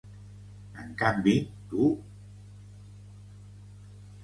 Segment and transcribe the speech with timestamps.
[0.83, 1.35] En canvi,
[1.73, 1.91] tu…